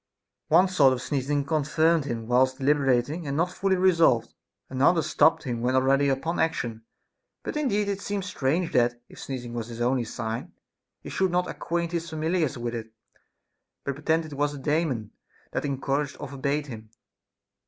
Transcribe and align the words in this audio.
One 0.47 0.67
sort 0.67 0.93
of 0.93 1.01
sneezing 1.03 1.45
confirmed 1.45 2.05
him 2.05 2.25
whilst 2.25 2.57
deliberating 2.57 3.27
and 3.27 3.37
not 3.37 3.51
fully 3.51 3.75
resolved; 3.75 4.33
another 4.67 5.03
stopped 5.03 5.43
him 5.43 5.61
when 5.61 5.75
al 5.75 5.83
ready 5.83 6.09
upon 6.09 6.39
action. 6.39 6.81
But 7.43 7.55
indeed 7.55 7.87
it 7.87 8.01
seems 8.01 8.25
strange 8.25 8.71
that, 8.73 8.99
if 9.09 9.19
sneezing 9.19 9.53
was 9.53 9.67
his 9.67 9.79
only 9.79 10.05
sign, 10.05 10.53
he 11.01 11.09
should 11.11 11.29
not 11.29 11.47
acquaint 11.47 11.91
his 11.91 12.09
fam 12.09 12.21
iliars 12.21 12.57
with 12.57 12.73
it, 12.73 12.91
but 13.83 13.93
pretend 13.93 14.23
that 14.23 14.31
it 14.31 14.35
was 14.35 14.55
a 14.55 14.57
Daemon 14.57 15.11
that 15.51 15.65
en 15.65 15.79
couraged 15.79 16.17
or 16.19 16.27
forbade 16.29 16.65
him. 16.65 16.89